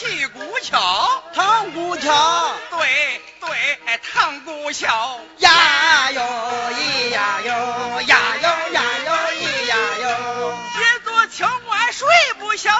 [0.00, 12.70] 戏鼓桥，唐鼓桥，对对，唐鼓桥，呀哟咿呀哟，呀哟呀哟咿呀哟，一座清官睡不消。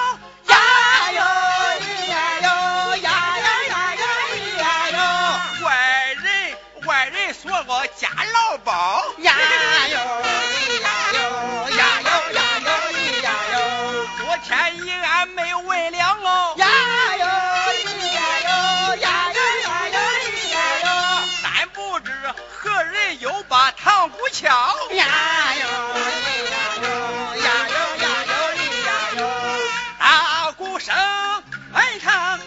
[24.31, 24.47] 敲
[24.91, 25.05] 呀
[25.59, 26.85] 哟，咿呀哟，
[27.35, 29.19] 呀哟呀哟咿呀哟，
[29.99, 32.39] 大鼓声儿堂，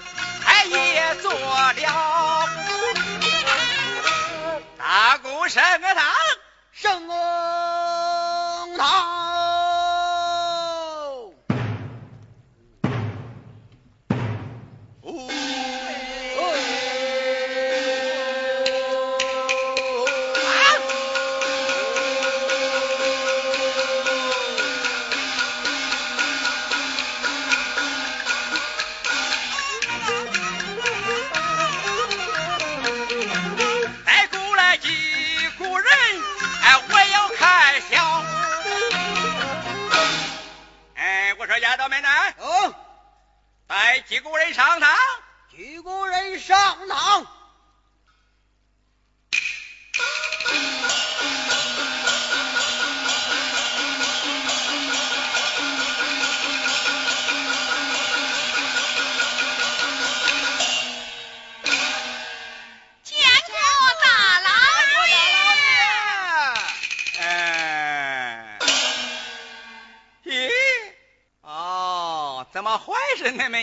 [0.43, 1.75] 他也做了。
[4.79, 6.05] 大鼓声儿堂，
[6.73, 7.64] 声哦。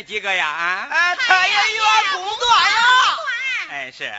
[0.03, 0.47] 几个呀？
[0.47, 3.17] 啊，哎，太爷院工作呀。
[3.69, 4.13] 哎，是。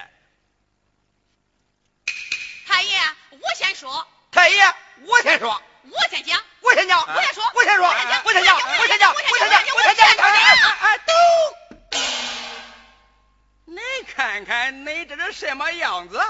[2.66, 2.98] 太爷，
[3.31, 4.06] 我先说。
[4.31, 5.62] 太爷，我先说。
[5.82, 6.43] 我先讲。
[6.60, 7.00] 我先讲。
[7.00, 7.44] 我先说。
[7.54, 7.87] 我先说。
[7.87, 8.25] 我先讲。
[8.25, 8.56] 我先讲。
[8.56, 9.15] 我先讲。
[9.15, 10.09] 我先讲。
[10.81, 11.12] 哎，都。
[13.64, 13.81] 你
[14.14, 16.20] 看看，你这是什么样子？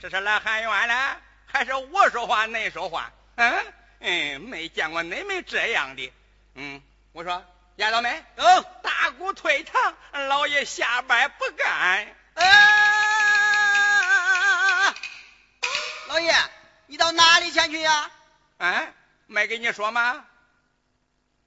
[0.00, 3.12] 这是来喊冤了，还是我说话，你说话？
[3.36, 6.12] 嗯嗯，没见过你们这样的。
[6.54, 6.82] 嗯，
[7.12, 7.44] 我说。
[7.80, 9.94] 丫头们，嗯，大姑退堂，
[10.28, 12.14] 老爷下班不干。
[12.34, 12.44] 啊，
[16.08, 16.34] 老爷，
[16.88, 18.10] 你到哪里前去呀？
[18.58, 18.92] 嗯，
[19.28, 20.26] 没跟你说吗？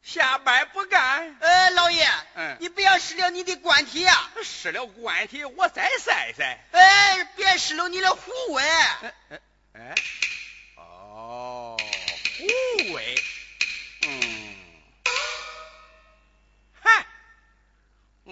[0.02, 1.38] 下班不干。
[1.40, 4.32] 呃，老爷，嗯，你不要失了你的官体呀。
[4.42, 6.66] 失了官体，我再晒晒。
[6.72, 8.64] 哎，别失了你的护卫。
[8.64, 9.40] 哎哎，
[9.74, 9.94] 哦，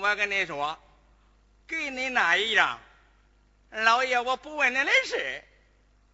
[0.01, 0.79] 我跟你说，
[1.67, 2.79] 给你那一样，
[3.69, 5.43] 老爷，我不问你的事，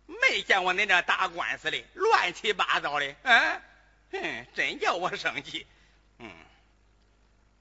[0.07, 3.61] 没见过你这打官司的，乱七八糟的，嗯，
[4.11, 5.65] 哼，真叫我生气，
[6.19, 6.29] 嗯，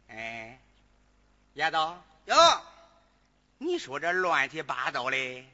[0.08, 0.58] 哎，
[1.54, 2.62] 丫头，哟，
[3.58, 5.44] 你说这乱七八糟的，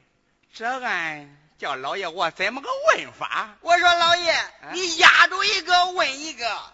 [0.55, 3.57] 这案叫老爷我怎么个问法？
[3.61, 4.35] 我说老爷，
[4.71, 6.73] 你压住一个问一个。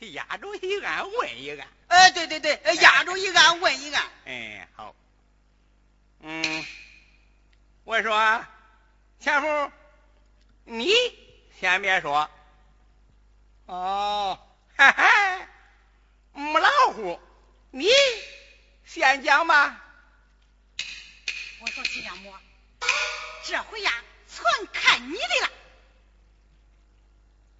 [0.00, 4.10] 压住一案问一案，哎，对对对，压住 一案问一案。
[4.24, 4.94] 哎，好，
[6.20, 6.64] 嗯，
[7.84, 8.44] 我说
[9.20, 9.72] 前夫，
[10.64, 10.90] 你
[11.60, 12.30] 先别说。
[13.66, 14.38] 哦，
[14.76, 15.46] 嘿嘿，
[16.32, 17.20] 母老虎，
[17.70, 17.88] 你
[18.86, 19.84] 先讲吧。
[21.60, 22.34] 我说亲家母，
[23.44, 23.92] 这回呀，
[24.26, 25.50] 全看你的了。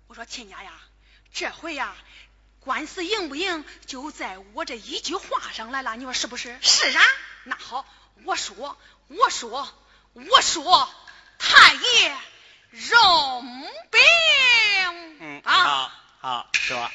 [0.06, 0.72] 我说亲家呀，
[1.32, 1.94] 这回呀。
[2.61, 5.97] 官司赢不赢，就在我这一句话上来了。
[5.97, 6.59] 你说是不是？
[6.61, 7.03] 是啊。
[7.45, 7.87] 那好，
[8.25, 8.77] 我说，
[9.09, 9.67] 我说，
[10.12, 10.89] 我说，
[11.39, 12.17] 太爷
[12.71, 14.01] 容禀。
[15.21, 16.91] 嗯，啊，好，好说。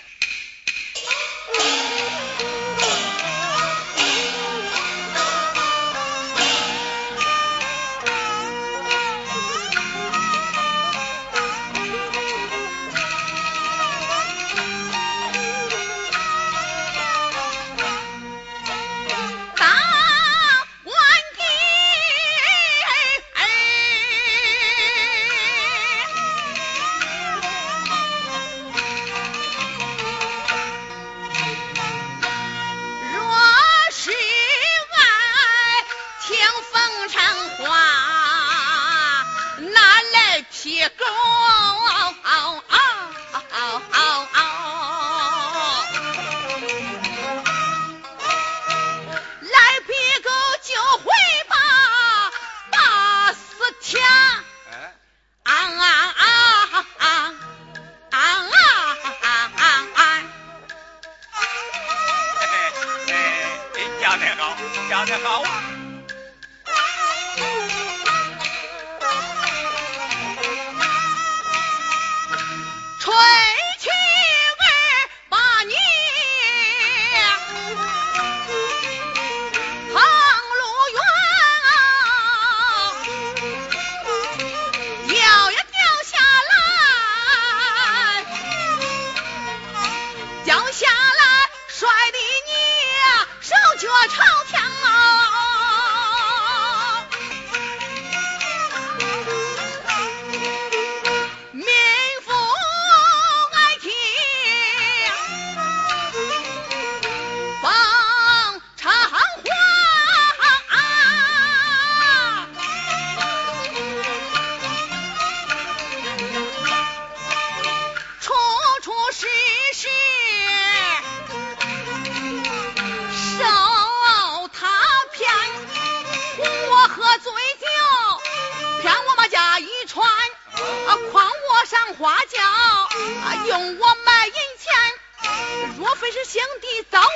[136.06, 137.08] 本是兄弟早啊，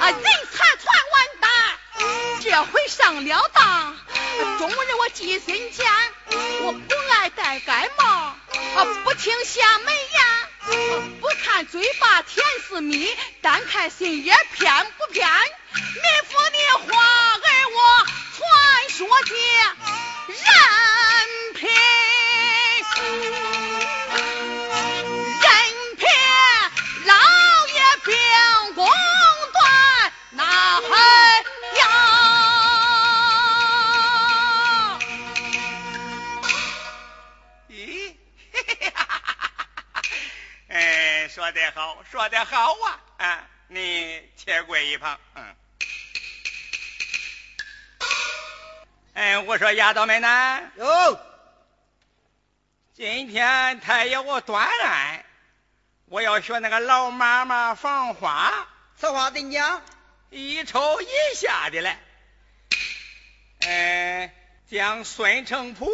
[0.00, 1.50] 啊人才团完蛋，
[2.42, 3.96] 这回上了当，
[4.58, 5.90] 中人我记心间，
[6.60, 8.36] 我不爱戴盖帽，啊
[9.04, 15.26] 不听瞎门言，不看嘴巴甜似蜜，单看心也偏不偏。
[49.72, 50.60] 丫头们呢？
[50.76, 51.20] 有。
[52.94, 55.24] 今天太爷我断案，
[56.06, 58.68] 我要学那个老妈妈放花。
[58.96, 59.82] 此话怎讲？
[60.30, 61.98] 一抽一下的来。
[63.66, 64.30] 嗯，
[64.70, 65.88] 将孙成普、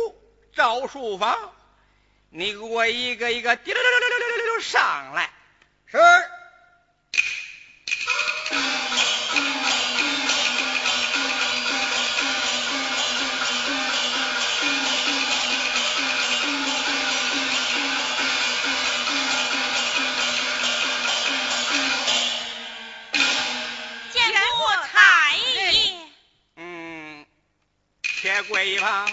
[0.55, 1.55] 赵树芳，
[2.31, 5.31] 你给我一个一个滴溜溜溜溜溜溜上来。
[5.87, 5.99] 是。
[28.49, 29.09] 跪一旁，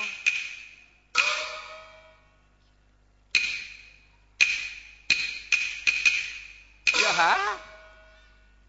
[7.02, 7.58] 呀哈，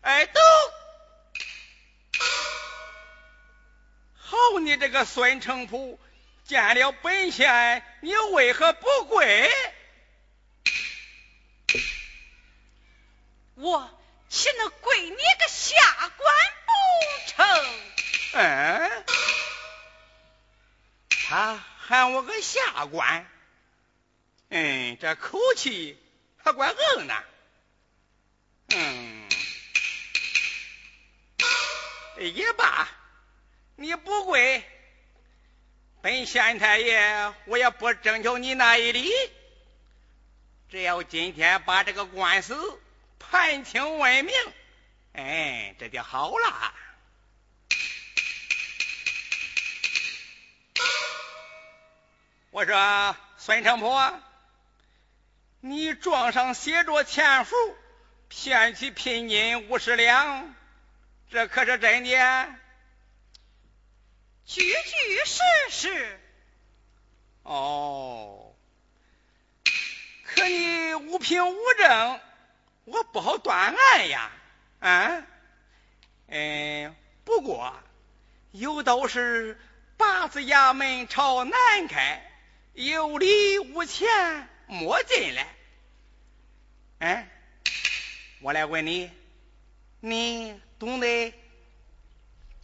[0.01, 0.41] 哎都，
[4.17, 6.01] 好你这个孙成普，
[6.45, 9.51] 见了本县，你为何不跪？
[13.57, 13.91] 我
[14.31, 16.35] 岂能跪你个下官
[16.67, 16.73] 不
[17.31, 17.47] 成？
[18.33, 19.04] 嗯。
[21.35, 23.29] 他喊我个下官，
[24.51, 25.99] 嗯，这口气
[26.37, 27.25] 还怪硬呢，
[28.69, 29.29] 嗯，
[32.21, 32.89] 也罢，
[33.75, 34.63] 你不跪，
[36.03, 39.11] 本县太爷我也不征求你那一礼。
[40.69, 42.81] 只要今天把这个官司
[43.19, 44.33] 判清问明，
[45.15, 46.75] 哎，这就好了。
[52.55, 54.15] 我说孙成波，
[55.59, 57.57] 你状上写着钱符，
[58.29, 60.55] 骗取聘金五十两，
[61.33, 62.55] 这可是真的？
[64.47, 66.21] 句句事实。
[67.43, 68.55] 哦，
[70.23, 72.21] 可你无凭无证，
[72.85, 74.31] 我不好断案呀。
[74.79, 75.27] 啊，
[76.29, 76.95] 嗯，
[77.25, 77.75] 不过
[78.53, 79.61] 有道是
[79.97, 82.31] 八字衙门朝南开。
[82.75, 84.09] 有理无钱
[84.67, 85.47] 莫进来。
[86.99, 87.29] 哎，
[88.41, 89.11] 我来问你，
[90.01, 91.33] 你懂得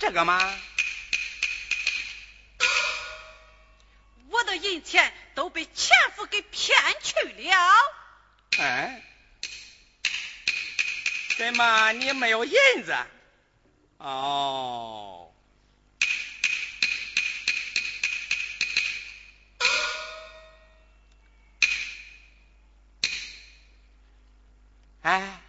[0.00, 0.58] 这个吗？
[4.30, 7.54] 我的银钱都被前夫给骗去了。
[8.58, 9.02] 哎，
[11.38, 12.52] 怎么你没有银
[12.84, 12.96] 子？
[13.98, 15.29] 哦。
[25.02, 25.40] 哎，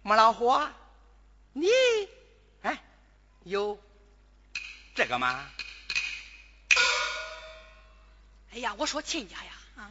[0.00, 0.58] 母老虎，
[1.52, 1.68] 你
[2.62, 2.82] 哎
[3.44, 3.78] 有
[4.94, 5.50] 这个吗？
[8.54, 9.90] 哎呀，我说亲家呀，啊，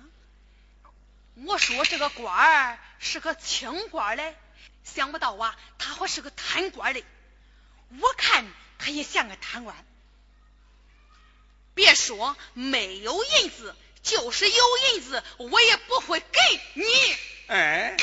[1.36, 4.36] 我说这个官儿是个清官嘞，
[4.84, 7.06] 想不到啊，他还是个贪官嘞。
[8.00, 8.46] 我看
[8.80, 9.76] 他也像个贪官。
[11.76, 16.40] 别说没有银子，就是有银子，我也不会给
[16.74, 16.84] 你。
[17.48, 17.96] 哎。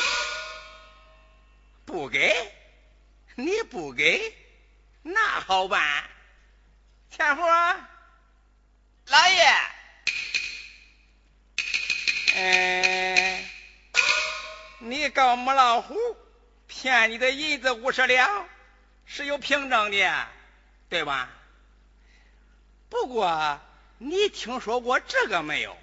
[1.88, 2.52] 不给，
[3.34, 4.34] 你不给，
[5.00, 6.04] 那好办。
[7.10, 7.42] 钱夫，
[9.06, 9.42] 老爷，
[12.36, 13.50] 哎，
[14.80, 15.96] 你告母老虎
[16.66, 18.46] 骗你的银子五十两，
[19.06, 20.28] 是有凭证的，
[20.90, 21.30] 对吧？
[22.90, 23.58] 不过
[23.96, 25.74] 你听说过这个没有？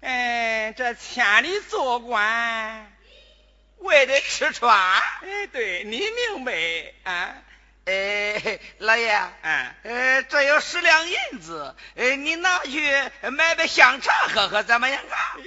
[0.00, 2.92] 哎，这千里做官。
[3.84, 4.76] 为的吃穿，
[5.22, 6.52] 哎，对你明白
[7.04, 7.34] 啊？
[7.84, 12.80] 哎，老爷，嗯，呃，这有十两银子，哎，你拿去
[13.30, 15.36] 买杯香茶喝喝，怎么样啊？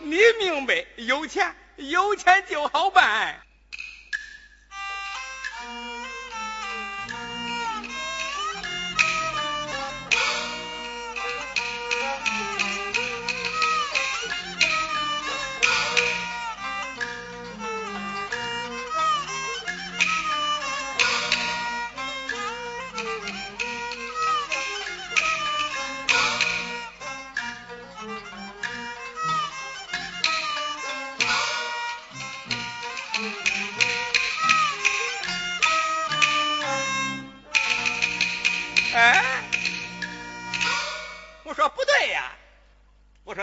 [0.00, 3.40] 你明白，有钱有钱就好办。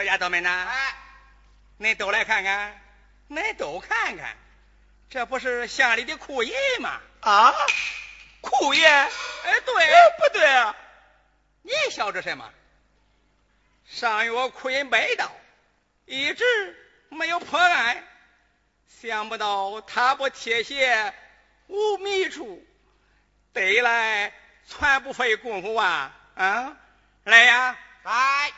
[0.03, 0.67] 丫头们呐，
[1.79, 2.79] 恁都来看看，
[3.29, 4.37] 恁都看看，
[5.09, 7.01] 这不是乡里的库爷吗？
[7.21, 7.53] 啊，
[8.41, 8.85] 库爷？
[8.87, 9.09] 哎，
[9.65, 9.73] 对，
[10.19, 10.75] 不对啊？
[11.63, 12.51] 你晓得什么？
[13.85, 15.31] 上月库银被盗，
[16.05, 16.43] 一直
[17.09, 18.03] 没有破案，
[19.01, 21.13] 想不到他不贴鞋
[21.67, 22.65] 无觅处，
[23.53, 24.33] 得来
[24.67, 26.15] 全不费功夫啊！
[26.35, 26.77] 啊，
[27.23, 28.51] 来呀，来。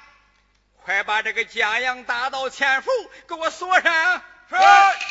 [0.84, 2.92] 快把这个江洋大盗钱福
[3.28, 4.22] 给我锁上！
[4.50, 5.02] 是啊，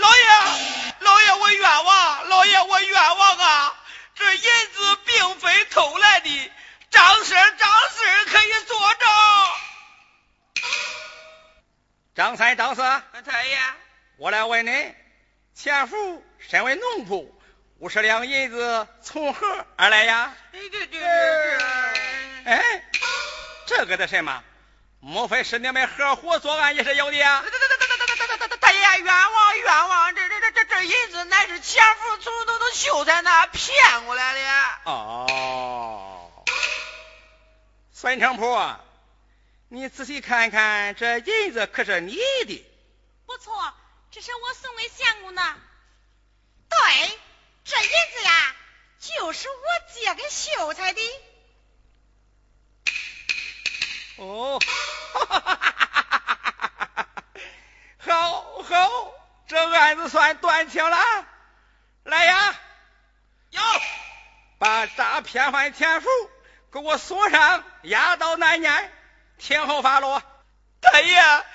[0.00, 0.24] 老爷，
[1.00, 3.74] 老爷我冤枉，老爷我冤枉啊！
[4.14, 6.52] 这银子并非偷来的，
[6.90, 9.08] 张三张四可以作证。
[12.14, 12.82] 张三张四，
[13.22, 13.58] 太爷，
[14.16, 14.94] 我来问你，
[15.54, 17.30] 钱福身为农仆，
[17.78, 20.34] 五十两银子从何而来呀？
[20.52, 21.58] 对对对对，
[22.44, 22.84] 哎，
[23.66, 24.42] 这个的什么？
[25.00, 27.16] 莫非是你们合伙作案也是有的？
[27.16, 30.14] 呀大大大大大大大大爷冤枉冤枉！
[30.14, 34.40] 这这这这这银子乃是前夫从那秀才那骗过来的。
[34.84, 36.44] 哦。
[37.92, 38.80] 孙成婆，
[39.68, 42.66] 你仔细看看，这银子可是你的？
[43.26, 43.74] 不错，
[44.10, 45.42] 这是我送给相公的。
[46.68, 47.18] 对，
[47.64, 48.56] 这银子呀，
[48.98, 51.00] 就是我借给秀才的。
[54.18, 54.58] 哦。
[57.98, 59.12] 好好，
[59.48, 60.96] 这案子算断清了。
[62.04, 62.54] 来呀，
[63.50, 63.60] 有，
[64.58, 66.08] 把诈骗犯田福
[66.72, 68.92] 给我锁上，押到南年，
[69.38, 70.22] 听候发落。
[70.80, 71.14] 大爷，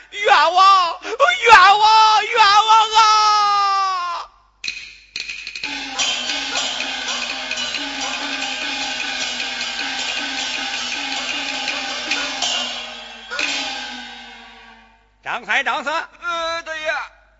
[0.09, 3.60] 冤枉，冤枉，冤枉啊！
[15.31, 16.93] 张三、张四，呃，大爷，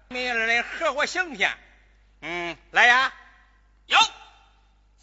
[0.07, 1.51] 你二人合伙行骗，
[2.21, 3.11] 嗯，来呀，
[3.85, 3.99] 有，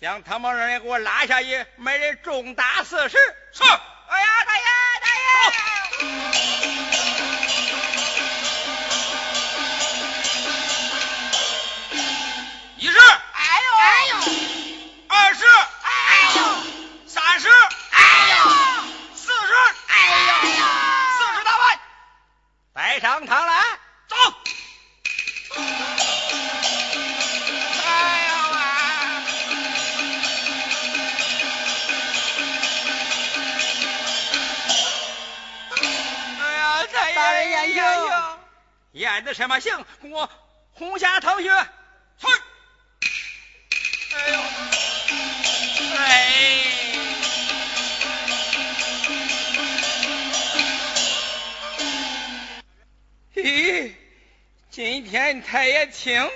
[0.01, 3.19] 将他们二人给我拉下去，每人重打四十。
[3.53, 3.63] 是。
[39.19, 39.85] 验的什么姓？
[40.01, 40.31] 给我
[40.71, 41.49] 轰下堂去。
[41.49, 42.27] 去。
[44.15, 44.41] 哎呦，
[45.97, 46.63] 哎。
[53.35, 53.95] 嘿，
[54.71, 56.31] 今天太爷请，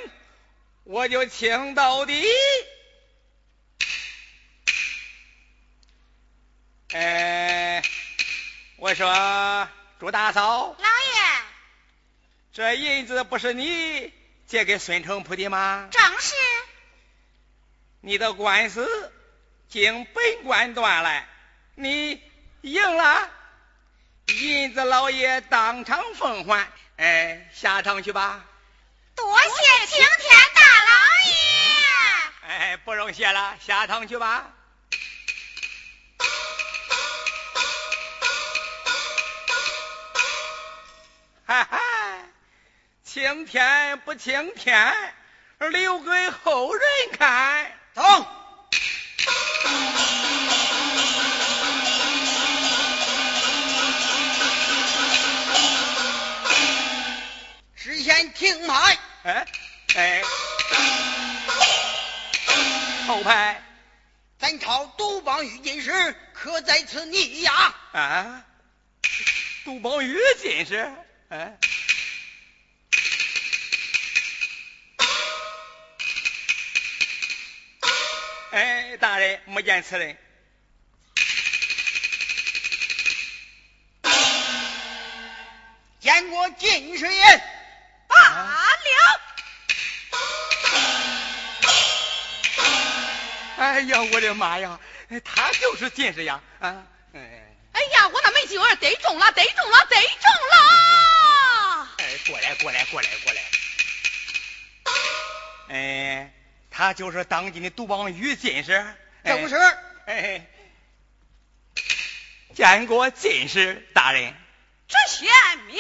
[0.83, 2.27] 我就请到底。
[6.95, 7.81] 哎，
[8.77, 9.69] 我说
[10.01, 10.77] 朱大嫂，
[12.55, 14.13] 这银子不是你
[14.47, 15.89] 借给孙成普的吗？
[15.91, 16.35] 正是。
[18.03, 19.11] 你的官司
[19.71, 21.25] 经本官断了，
[21.77, 22.21] 你
[22.61, 23.31] 赢了，
[24.27, 26.69] 银子老爷当场奉还。
[26.97, 28.45] 哎，下堂去吧。
[29.15, 30.93] 多谢青天大老
[31.31, 31.35] 爷。
[32.49, 34.53] 哎，不用谢了，下堂去吧。
[41.47, 41.82] 哈哈，
[43.13, 44.91] 青天不青天，
[45.59, 46.83] 留给后人
[47.19, 47.71] 看。
[47.93, 48.03] 走。
[57.75, 59.47] 事先听买，哎
[59.95, 60.23] 哎，
[63.07, 63.63] 后排
[64.39, 67.75] 咱朝杜邦玉进士可在此拟呀？
[67.93, 68.43] 啊，
[69.67, 70.91] 杜宝玉进士，
[71.29, 71.59] 哎，
[78.53, 80.17] 哎，大人没见此人。
[86.01, 87.43] 见过进士爷。
[88.07, 88.63] 罢了。
[93.57, 94.79] 哎呀，我的妈呀，
[95.25, 96.41] 他就是进士呀！
[96.61, 96.85] 啊，
[97.15, 97.21] 哎，
[97.73, 101.89] 哎呀，我那没劲儿逮中了，逮中了，逮中了！
[101.99, 103.43] 哎，过来，过来，过来，过来。
[105.69, 106.31] 哎，
[106.73, 108.73] 他就是当今的杜邦玉进士。
[109.23, 109.55] 哎正是。
[110.07, 110.47] 哎，
[112.55, 114.35] 见过进士大人。
[114.89, 115.29] 知县
[115.67, 115.79] 免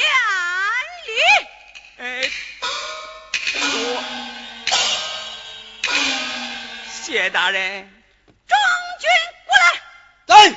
[1.07, 1.13] 礼。
[1.99, 2.31] 哎，
[3.43, 4.03] 多
[6.93, 7.91] 谢大人。
[8.47, 8.57] 中
[9.01, 9.09] 军
[9.47, 9.65] 过来，
[10.27, 10.55] 来，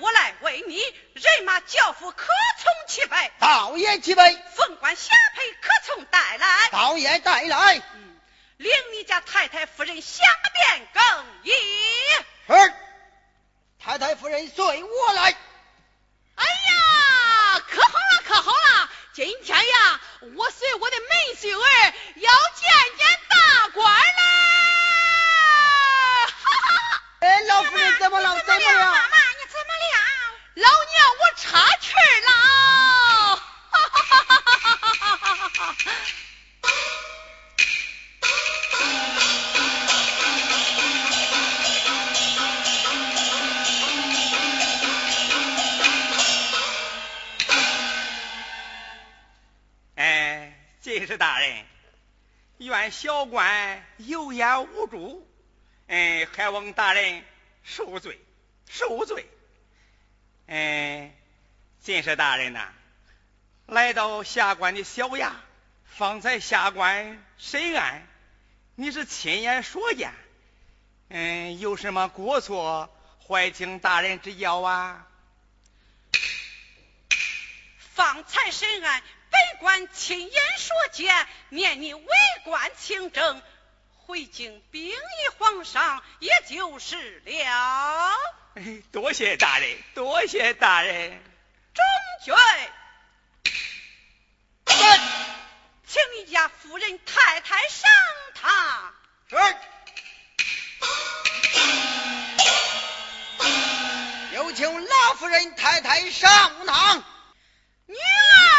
[0.00, 0.76] 我来为你
[1.14, 2.26] 人马教父可
[2.58, 5.42] 从其备，道爷齐备，凤冠霞帔
[6.04, 6.68] 带来。
[6.70, 7.76] 道爷带来。
[7.94, 8.20] 嗯，
[8.58, 10.22] 领你家太太夫人下
[10.54, 11.52] 殿更衣。
[12.48, 12.74] 是。
[13.82, 15.36] 太太夫人随我来。
[16.34, 18.90] 哎呀，可好了，可好了！
[19.14, 20.00] 今天呀，
[20.36, 21.08] 我随我的门
[21.40, 24.22] 婿儿要见见大官嘞！
[26.26, 27.02] 哈哈！
[27.20, 28.38] 哎，老夫人怎么了？
[28.40, 28.84] 怎么了？
[28.84, 29.96] 妈妈，你怎么了？
[30.56, 32.30] 老娘我插气儿了！
[49.96, 51.64] 哎，进士大人，
[52.58, 55.26] 愿小官有眼无珠，
[55.88, 57.24] 哎，还望大人
[57.66, 58.20] 恕罪，
[58.70, 59.26] 恕罪。
[60.46, 61.14] 哎，
[61.80, 62.72] 进士大人呐、
[63.66, 65.30] 来到下官的小衙，
[65.96, 68.06] 方才下官审案，
[68.74, 70.12] 你是亲眼所见，
[71.08, 72.94] 嗯，有什么过错，
[73.26, 75.06] 还请大人指教啊。
[77.94, 82.06] 方才审案，本官亲眼所见，念你为
[82.44, 83.40] 官清正，
[83.96, 84.94] 回京禀与
[85.38, 88.12] 皇上，也就是了。
[88.56, 91.18] 哎，多谢大人，多谢大人。
[91.72, 91.82] 中
[92.22, 92.34] 军，
[95.88, 97.88] 请你家夫人太太上
[98.34, 98.94] 堂。
[99.30, 99.36] 是。
[104.34, 107.04] 有请老夫人太太上堂。
[107.86, 108.55] 女儿，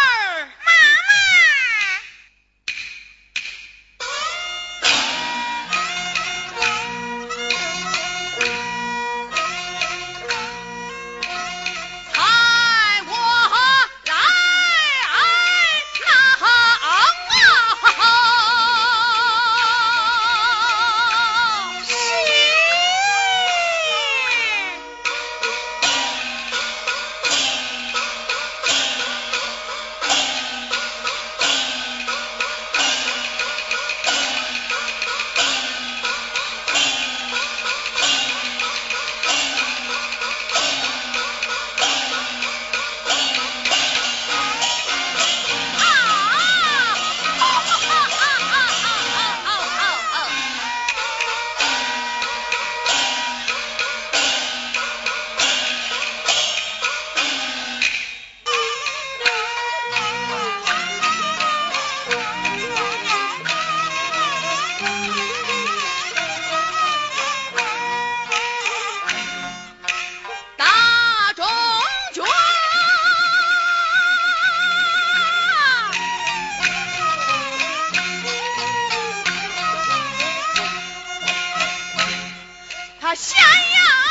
[83.07, 84.06] 啊，想要。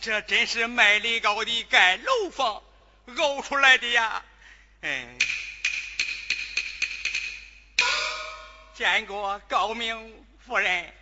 [0.00, 2.62] 这真是卖力高的盖楼房
[3.16, 4.22] 熬出来的呀！
[4.82, 5.16] 哎，
[8.74, 10.94] 见过高明夫人。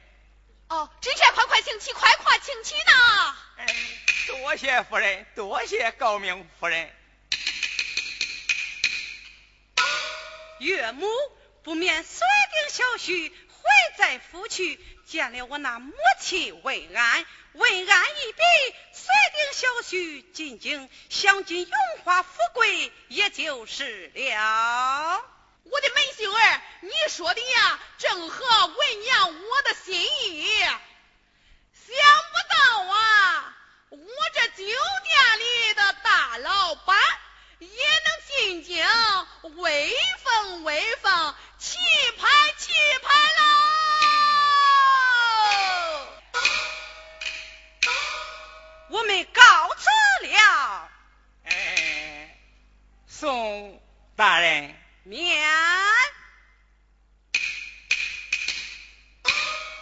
[0.68, 3.37] 哦，真是快快请起，快快请起呢！
[3.57, 3.66] 哎，
[4.28, 6.94] 多谢夫人，多谢高明夫人。
[10.61, 11.09] 岳母
[11.64, 12.20] 不免随
[12.52, 17.25] 定小婿回在府去，见了我那母亲问安。
[17.53, 18.42] 问安一毕，
[18.92, 21.72] 随定小婿进京，享尽荣
[22.03, 25.22] 华富贵，也就是了。
[25.64, 30.59] 我的门秀儿，你说的呀，正合为娘我的心意。
[30.64, 31.96] 想
[32.33, 33.57] 不到啊，
[33.90, 33.98] 我
[34.35, 36.96] 这酒店里的大老板
[37.62, 37.68] 也
[38.05, 38.85] 能进京
[39.57, 41.79] 威风威风气
[42.18, 42.27] 派
[42.59, 42.72] 气
[43.03, 43.42] 派喽。
[48.88, 49.42] 我们告
[49.75, 49.88] 辞
[50.27, 50.90] 了。
[51.44, 52.37] 哎
[53.07, 53.81] 送
[54.16, 54.75] 大人。
[55.05, 55.42] 免。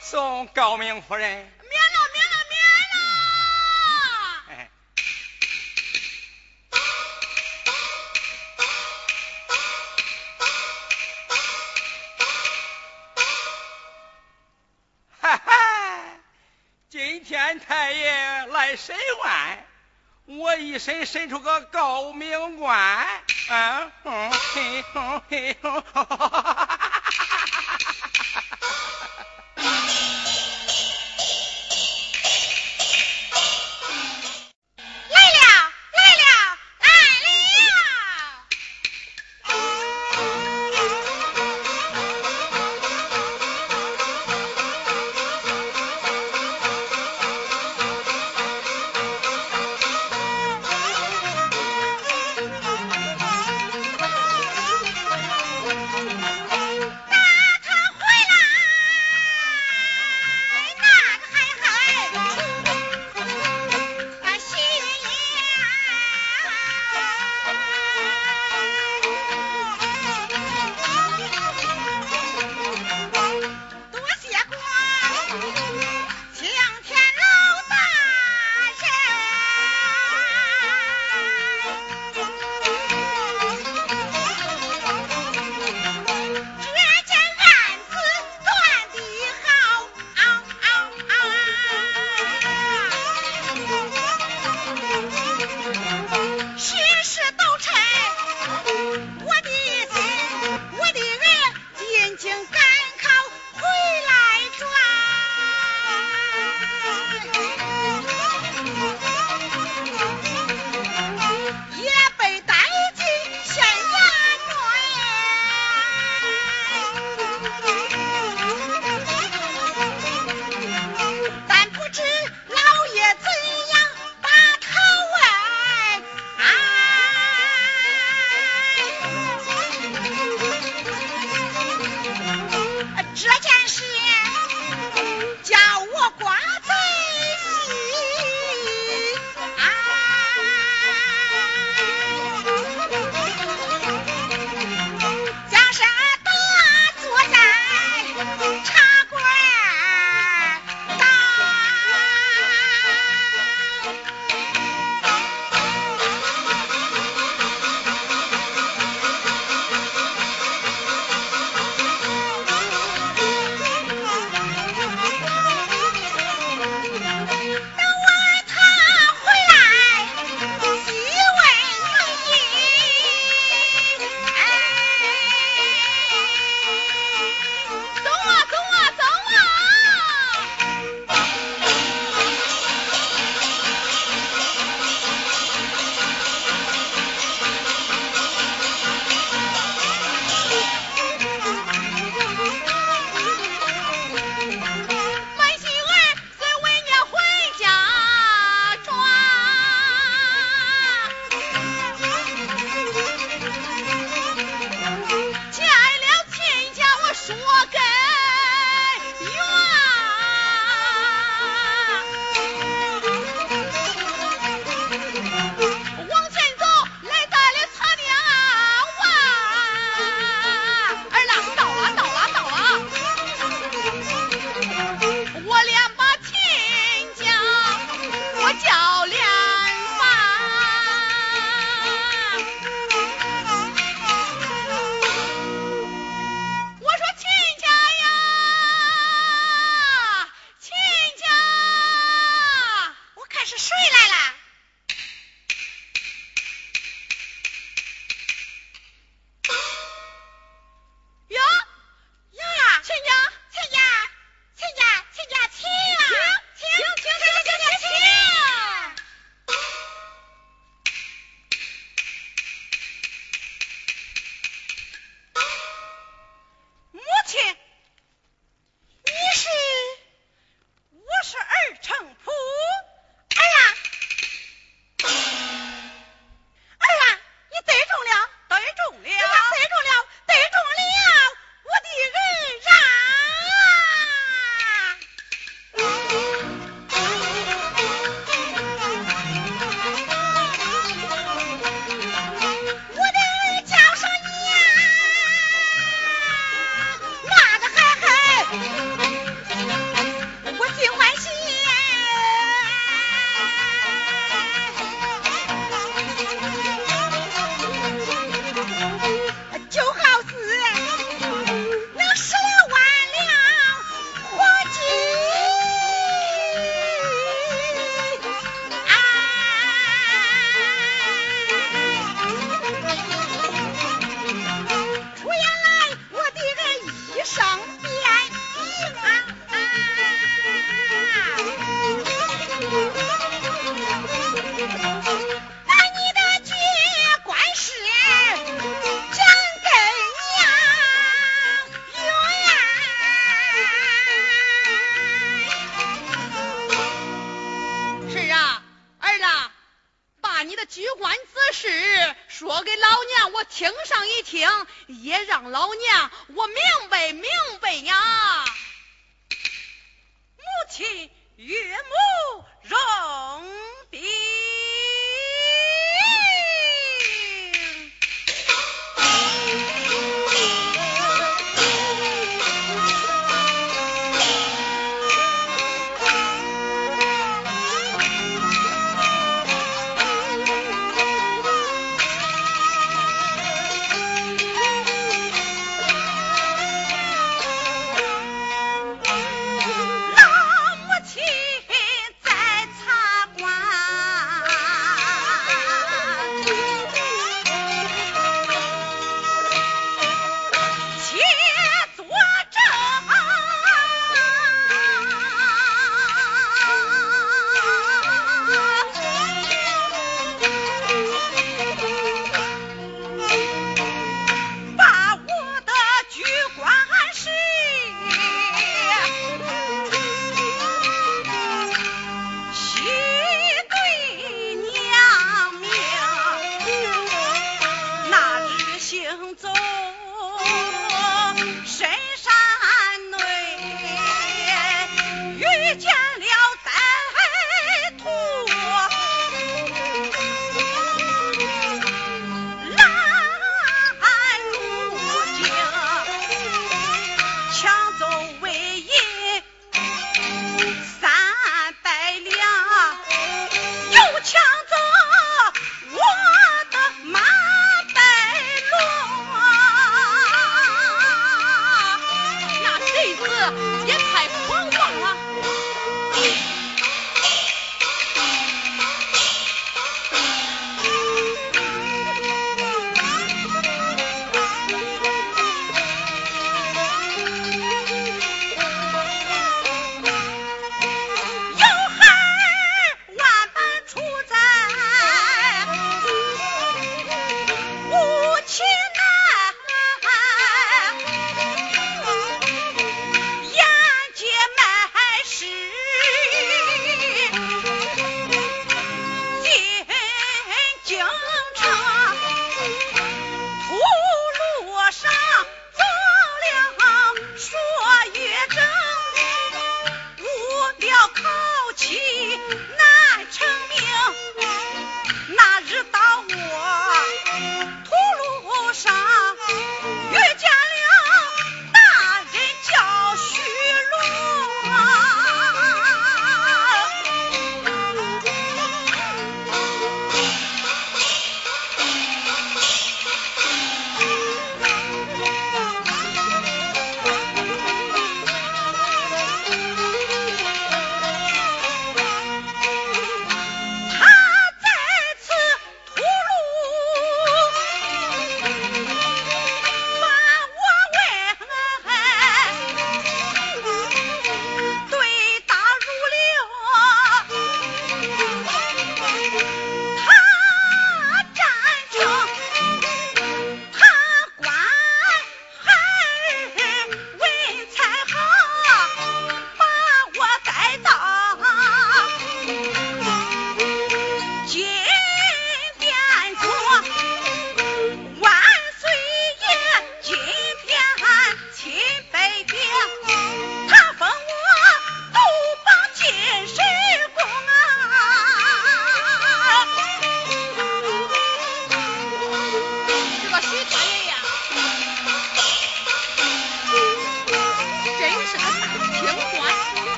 [0.00, 1.59] 送高明夫人。
[17.70, 19.64] 太爷来审案，
[20.26, 22.76] 我一审审出个高明官，
[23.48, 24.84] 啊，嗯，嘿，
[25.28, 26.59] 嘿，哈。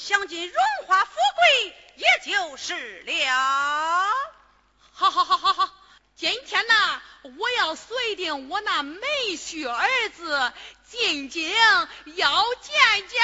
[0.00, 4.08] 享尽荣华富贵也就是了。
[4.92, 5.74] 好好好好好，
[6.14, 7.02] 今天呐，
[7.38, 9.00] 我要随定我那妹
[9.36, 10.52] 婿儿子
[10.88, 11.52] 进京，
[12.16, 13.20] 要见见。